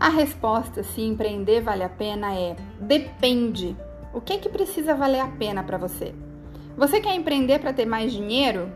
A 0.00 0.08
resposta 0.08 0.82
se 0.82 1.02
empreender 1.02 1.60
vale 1.60 1.82
a 1.84 1.88
pena 1.90 2.34
é 2.34 2.56
depende. 2.80 3.76
O 4.14 4.20
que 4.22 4.32
é 4.32 4.38
que 4.38 4.48
precisa 4.48 4.94
valer 4.94 5.20
a 5.20 5.26
pena 5.26 5.62
para 5.62 5.76
você? 5.76 6.14
Você 6.74 7.02
quer 7.02 7.14
empreender 7.14 7.58
para 7.58 7.70
ter 7.70 7.84
mais 7.84 8.10
dinheiro? 8.10 8.72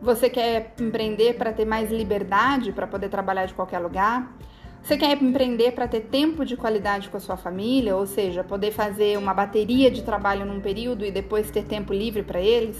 Você 0.00 0.30
quer 0.30 0.72
empreender 0.78 1.34
para 1.34 1.52
ter 1.52 1.64
mais 1.64 1.90
liberdade 1.90 2.70
para 2.70 2.86
poder 2.86 3.08
trabalhar 3.08 3.46
de 3.46 3.54
qualquer 3.54 3.80
lugar? 3.80 4.32
Você 4.80 4.96
quer 4.96 5.20
empreender 5.20 5.72
para 5.72 5.88
ter 5.88 6.02
tempo 6.02 6.44
de 6.44 6.56
qualidade 6.56 7.08
com 7.08 7.16
a 7.16 7.20
sua 7.20 7.36
família, 7.36 7.96
ou 7.96 8.06
seja, 8.06 8.44
poder 8.44 8.70
fazer 8.70 9.18
uma 9.18 9.34
bateria 9.34 9.90
de 9.90 10.02
trabalho 10.02 10.46
num 10.46 10.60
período 10.60 11.04
e 11.04 11.10
depois 11.10 11.50
ter 11.50 11.64
tempo 11.64 11.92
livre 11.92 12.22
para 12.22 12.40
eles? 12.40 12.78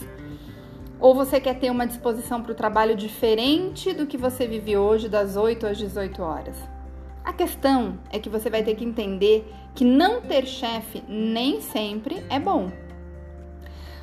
Ou 1.00 1.12
você 1.12 1.40
quer 1.40 1.58
ter 1.58 1.72
uma 1.72 1.88
disposição 1.88 2.40
para 2.40 2.52
o 2.52 2.54
trabalho 2.54 2.94
diferente 2.94 3.92
do 3.92 4.06
que 4.06 4.16
você 4.16 4.46
vive 4.46 4.76
hoje, 4.76 5.08
das 5.08 5.36
8 5.36 5.66
às 5.66 5.76
18 5.76 6.22
horas? 6.22 6.79
A 7.24 7.32
questão 7.32 7.98
é 8.10 8.18
que 8.18 8.28
você 8.28 8.48
vai 8.48 8.62
ter 8.62 8.74
que 8.74 8.84
entender 8.84 9.52
que 9.74 9.84
não 9.84 10.20
ter 10.20 10.46
chefe 10.46 11.02
nem 11.08 11.60
sempre 11.60 12.24
é 12.30 12.38
bom. 12.38 12.70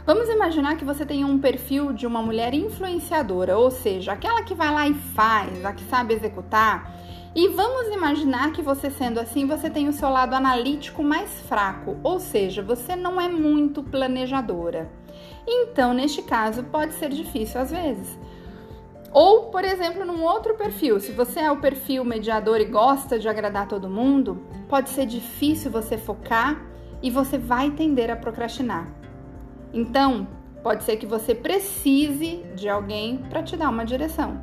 Vamos 0.06 0.30
imaginar 0.30 0.78
que 0.78 0.86
você 0.86 1.06
tem 1.06 1.26
um 1.26 1.38
perfil 1.38 1.92
de 1.92 2.08
uma 2.08 2.22
mulher 2.22 2.54
influenciadora, 2.54 3.58
ou 3.58 3.70
seja, 3.70 4.14
aquela 4.14 4.42
que 4.44 4.56
vai 4.56 4.74
lá 4.74 4.88
e 4.88 4.94
faz, 4.94 5.66
a 5.66 5.74
que 5.74 5.84
sabe 5.84 6.14
executar. 6.14 6.96
E 7.36 7.50
vamos 7.50 7.94
imaginar 7.94 8.52
que 8.54 8.62
você 8.62 8.90
sendo 8.90 9.20
assim, 9.20 9.46
você 9.46 9.70
tem 9.70 9.90
o 9.90 9.94
seu 9.94 10.10
lado 10.10 10.34
analítico 10.34 11.04
mais 11.04 11.42
fraco, 11.42 11.98
ou 12.04 12.20
seja, 12.20 12.64
você 12.64 12.96
não 12.96 13.20
é 13.20 13.28
muito 13.28 13.84
planejadora. 13.84 14.90
Então, 15.46 15.94
neste 15.94 16.22
caso, 16.22 16.64
pode 16.64 16.94
ser 16.94 17.10
difícil 17.10 17.60
às 17.60 17.72
vezes. 17.72 18.18
Ou, 19.20 19.46
por 19.46 19.66
exemplo, 19.66 20.06
num 20.06 20.22
outro 20.22 20.54
perfil, 20.54 21.00
se 21.00 21.12
você 21.12 21.40
é 21.40 21.52
o 21.52 21.58
perfil 21.58 22.06
mediador 22.06 22.62
e 22.62 22.66
gosta 22.66 23.18
de 23.18 23.28
agradar 23.28 23.68
todo 23.68 23.90
mundo, 23.90 24.46
pode 24.70 24.92
ser 24.92 25.08
difícil 25.08 25.72
você 25.72 25.98
focar 25.98 26.64
e 27.02 27.10
você 27.10 27.36
vai 27.36 27.72
tender 27.72 28.12
a 28.12 28.16
procrastinar. 28.16 28.88
Então, 29.74 30.28
pode 30.62 30.84
ser 30.84 30.98
que 30.98 31.08
você 31.08 31.34
precise 31.34 32.46
de 32.56 32.70
alguém 32.70 33.18
para 33.28 33.42
te 33.42 33.58
dar 33.58 33.70
uma 33.70 33.84
direção. 33.84 34.40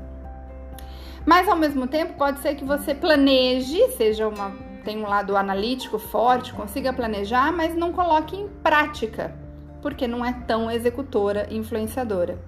Mas 1.25 1.49
ao 1.49 1.55
mesmo 1.55 1.87
tempo, 1.87 2.15
pode 2.15 2.41
ser 2.41 2.57
que 2.57 2.65
você 2.65 2.97
planeje, 2.97 3.79
seja 3.91 4.27
uma 4.27 4.51
tem 4.85 4.99
um 4.99 5.09
lado 5.09 5.37
analítico 5.37 6.01
forte, 6.01 6.53
consiga 6.53 6.93
planejar, 6.93 7.53
mas 7.53 7.77
não 7.77 7.93
coloque 7.93 8.35
em 8.35 8.49
prática, 8.49 9.37
porque 9.81 10.09
não 10.09 10.25
é 10.25 10.33
tão 10.33 10.69
executora, 10.69 11.47
influenciadora. 11.49 12.41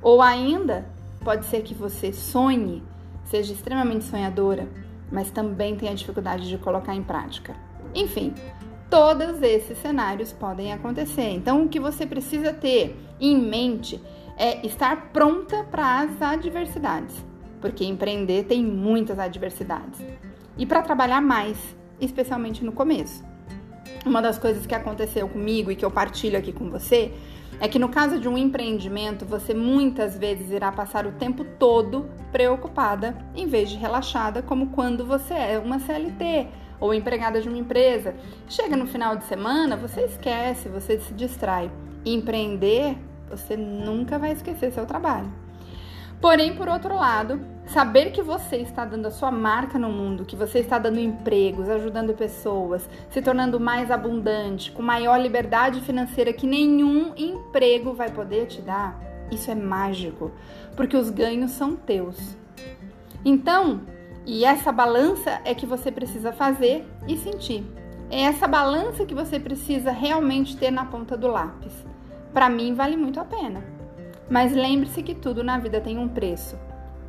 Ou 0.00 0.22
ainda, 0.22 0.96
pode 1.28 1.44
ser 1.44 1.60
que 1.60 1.74
você 1.74 2.10
sonhe, 2.10 2.82
seja 3.24 3.52
extremamente 3.52 4.06
sonhadora, 4.06 4.66
mas 5.12 5.30
também 5.30 5.76
tenha 5.76 5.94
dificuldade 5.94 6.48
de 6.48 6.56
colocar 6.56 6.94
em 6.94 7.02
prática. 7.02 7.54
Enfim, 7.94 8.32
todos 8.88 9.42
esses 9.42 9.76
cenários 9.76 10.32
podem 10.32 10.72
acontecer. 10.72 11.28
Então, 11.34 11.66
o 11.66 11.68
que 11.68 11.78
você 11.78 12.06
precisa 12.06 12.54
ter 12.54 12.96
em 13.20 13.36
mente 13.38 14.02
é 14.38 14.66
estar 14.66 15.12
pronta 15.12 15.64
para 15.64 16.00
as 16.00 16.22
adversidades, 16.22 17.22
porque 17.60 17.84
empreender 17.84 18.44
tem 18.44 18.64
muitas 18.64 19.18
adversidades. 19.18 20.00
E 20.56 20.64
para 20.64 20.80
trabalhar 20.80 21.20
mais, 21.20 21.58
especialmente 22.00 22.64
no 22.64 22.72
começo. 22.72 23.22
Uma 24.06 24.22
das 24.22 24.38
coisas 24.38 24.64
que 24.64 24.74
aconteceu 24.74 25.28
comigo 25.28 25.70
e 25.70 25.76
que 25.76 25.84
eu 25.84 25.90
partilho 25.90 26.38
aqui 26.38 26.54
com 26.54 26.70
você 26.70 27.12
é 27.60 27.68
que 27.68 27.78
no 27.78 27.88
caso 27.88 28.18
de 28.20 28.28
um 28.28 28.38
empreendimento, 28.38 29.24
você 29.24 29.52
muitas 29.52 30.16
vezes 30.16 30.50
irá 30.50 30.70
passar 30.70 31.06
o 31.06 31.12
tempo 31.12 31.44
todo 31.44 32.08
preocupada 32.30 33.16
em 33.34 33.46
vez 33.46 33.70
de 33.70 33.76
relaxada, 33.76 34.42
como 34.42 34.68
quando 34.68 35.04
você 35.04 35.34
é 35.34 35.58
uma 35.58 35.78
CLT 35.78 36.46
ou 36.80 36.94
empregada 36.94 37.40
de 37.40 37.48
uma 37.48 37.58
empresa. 37.58 38.14
Chega 38.48 38.76
no 38.76 38.86
final 38.86 39.16
de 39.16 39.24
semana, 39.24 39.76
você 39.76 40.02
esquece, 40.02 40.68
você 40.68 40.98
se 40.98 41.12
distrai. 41.14 41.70
empreender, 42.04 42.96
você 43.28 43.56
nunca 43.56 44.18
vai 44.18 44.32
esquecer 44.32 44.72
seu 44.72 44.86
trabalho. 44.86 45.30
Porém, 46.20 46.56
por 46.56 46.68
outro 46.68 46.96
lado, 46.96 47.40
saber 47.66 48.10
que 48.10 48.22
você 48.22 48.56
está 48.56 48.84
dando 48.84 49.06
a 49.06 49.10
sua 49.10 49.30
marca 49.30 49.78
no 49.78 49.88
mundo, 49.88 50.24
que 50.24 50.34
você 50.34 50.58
está 50.58 50.78
dando 50.78 50.98
empregos, 50.98 51.68
ajudando 51.68 52.12
pessoas, 52.12 52.88
se 53.08 53.22
tornando 53.22 53.60
mais 53.60 53.90
abundante, 53.90 54.72
com 54.72 54.82
maior 54.82 55.16
liberdade 55.16 55.80
financeira 55.80 56.32
que 56.32 56.46
nenhum 56.46 57.12
emprego 57.16 57.92
vai 57.92 58.10
poder 58.10 58.46
te 58.46 58.60
dar, 58.60 58.98
isso 59.30 59.50
é 59.50 59.54
mágico, 59.54 60.32
porque 60.74 60.96
os 60.96 61.08
ganhos 61.08 61.52
são 61.52 61.76
teus. 61.76 62.36
Então, 63.24 63.82
e 64.26 64.44
essa 64.44 64.72
balança 64.72 65.40
é 65.44 65.54
que 65.54 65.66
você 65.66 65.92
precisa 65.92 66.32
fazer 66.32 66.84
e 67.06 67.16
sentir. 67.16 67.64
É 68.10 68.22
essa 68.22 68.48
balança 68.48 69.04
que 69.04 69.14
você 69.14 69.38
precisa 69.38 69.92
realmente 69.92 70.56
ter 70.56 70.70
na 70.70 70.84
ponta 70.84 71.16
do 71.16 71.28
lápis. 71.28 71.72
Para 72.32 72.48
mim, 72.48 72.74
vale 72.74 72.96
muito 72.96 73.20
a 73.20 73.24
pena. 73.24 73.77
Mas 74.30 74.52
lembre-se 74.52 75.02
que 75.02 75.14
tudo 75.14 75.42
na 75.42 75.58
vida 75.58 75.80
tem 75.80 75.98
um 75.98 76.08
preço. 76.08 76.58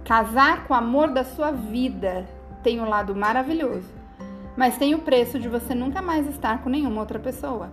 Casar 0.06 0.66
com 0.66 0.74
o 0.74 0.78
amor 0.78 1.10
da 1.10 1.24
sua 1.24 1.52
vida 1.52 2.28
tem 2.64 2.80
um 2.80 2.88
lado 2.90 3.16
maravilhoso, 3.16 3.90
mas 4.58 4.78
tem 4.78 4.96
o 4.96 5.00
preço 5.00 5.40
de 5.40 5.48
você 5.48 5.76
nunca 5.76 6.02
mais 6.02 6.28
estar 6.28 6.64
com 6.64 6.70
nenhuma 6.70 7.02
outra 7.02 7.20
pessoa. 7.20 7.72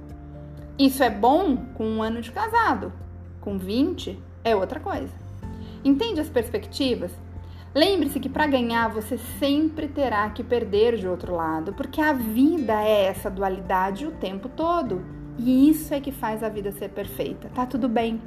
Isso 0.78 1.02
é 1.02 1.10
bom 1.10 1.56
com 1.74 1.84
um 1.84 2.02
ano 2.02 2.20
de 2.20 2.30
casado, 2.30 2.92
com 3.40 3.56
20 3.56 4.18
é 4.44 4.54
outra 4.54 4.80
coisa. 4.80 5.12
Entende 5.84 6.20
as 6.20 6.28
perspectivas? 6.28 7.12
Lembre-se 7.74 8.18
que 8.18 8.28
para 8.28 8.46
ganhar 8.46 8.88
você 8.88 9.18
sempre 9.38 9.86
terá 9.86 10.28
que 10.30 10.42
perder 10.42 10.96
de 10.96 11.06
outro 11.06 11.34
lado, 11.34 11.72
porque 11.72 12.00
a 12.00 12.12
vida 12.12 12.82
é 12.82 13.04
essa 13.04 13.30
dualidade 13.30 14.06
o 14.06 14.12
tempo 14.12 14.48
todo. 14.48 15.04
E 15.38 15.68
isso 15.68 15.92
é 15.92 16.00
que 16.00 16.10
faz 16.10 16.42
a 16.42 16.48
vida 16.48 16.72
ser 16.72 16.88
perfeita. 16.88 17.50
Tá 17.54 17.66
tudo 17.66 17.88
bem. 17.88 18.20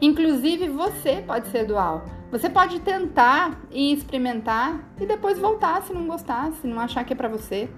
Inclusive 0.00 0.68
você 0.68 1.22
pode 1.26 1.48
ser 1.48 1.66
dual. 1.66 2.04
Você 2.30 2.48
pode 2.48 2.80
tentar 2.80 3.60
e 3.70 3.92
experimentar 3.92 4.80
e 5.00 5.06
depois 5.06 5.38
voltar 5.38 5.82
se 5.82 5.92
não 5.92 6.06
gostar, 6.06 6.50
se 6.52 6.66
não 6.66 6.80
achar 6.80 7.04
que 7.04 7.12
é 7.12 7.16
para 7.16 7.28
você. 7.28 7.68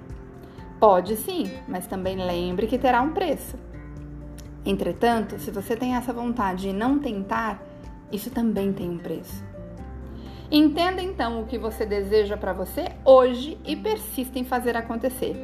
Pode 0.79 1.17
sim, 1.17 1.51
mas 1.67 1.87
também 1.87 2.17
lembre 2.17 2.67
que 2.67 2.79
terá 2.79 3.03
um 3.03 3.13
preço. 3.13 3.59
Entretanto, 4.65 5.39
se 5.39 5.51
você 5.51 5.77
tem 5.77 5.95
essa 5.95 6.13
vontade 6.13 6.63
de 6.63 6.73
não 6.73 6.99
tentar, 6.99 7.63
isso 8.11 8.31
também 8.31 8.73
tem 8.73 8.89
um 8.89 8.99
preço. 8.99 9.45
Entenda 10.51 11.03
então 11.03 11.43
o 11.43 11.47
que 11.47 11.59
você 11.59 11.85
deseja 11.85 12.37
para 12.37 12.53
você 12.53 12.87
hoje 13.05 13.59
e 13.65 13.75
persista 13.75 14.39
em 14.39 14.45
fazer 14.45 14.77
acontecer. 14.77 15.35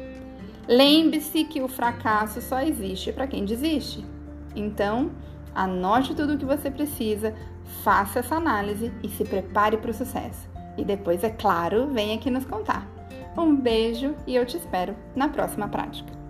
Lembre-se 0.67 1.43
que 1.43 1.61
o 1.61 1.67
fracasso 1.67 2.41
só 2.41 2.61
existe 2.61 3.11
para 3.11 3.27
quem 3.27 3.43
desiste. 3.43 4.05
Então, 4.55 5.11
anote 5.53 6.15
tudo 6.15 6.33
o 6.33 6.37
que 6.37 6.45
você 6.45 6.69
precisa, 6.69 7.33
faça 7.83 8.19
essa 8.19 8.35
análise 8.35 8.91
e 9.03 9.09
se 9.09 9.23
prepare 9.23 9.77
para 9.77 9.91
o 9.91 9.93
sucesso. 9.93 10.49
E 10.77 10.85
depois, 10.85 11.23
é 11.23 11.29
claro, 11.29 11.87
venha 11.87 12.15
aqui 12.15 12.29
nos 12.29 12.45
contar. 12.45 12.87
Um 13.37 13.55
beijo 13.55 14.15
e 14.27 14.35
eu 14.35 14.45
te 14.45 14.57
espero 14.57 14.95
na 15.15 15.29
próxima 15.29 15.67
prática. 15.67 16.20